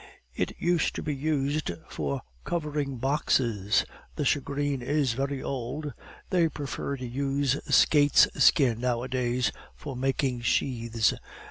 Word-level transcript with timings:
"It 0.33 0.59
used 0.59 0.95
to 0.95 1.03
be 1.03 1.13
used 1.15 1.69
for 1.87 2.21
covering 2.43 2.97
boxes. 2.97 3.85
The 4.15 4.25
shagreen 4.25 4.81
is 4.81 5.13
very 5.13 5.43
old. 5.43 5.93
They 6.31 6.49
prefer 6.49 6.97
to 6.97 7.05
use 7.05 7.59
skate's 7.71 8.27
skin 8.43 8.79
nowadays 8.79 9.51
for 9.75 9.95
making 9.95 10.41
sheaths. 10.41 11.13